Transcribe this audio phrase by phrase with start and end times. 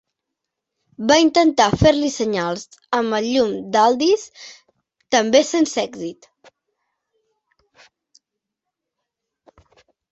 [1.09, 2.65] Va intentar fer-li senyals
[3.01, 4.25] amb el llum d'Aldis,
[5.17, 6.31] també sense èxit.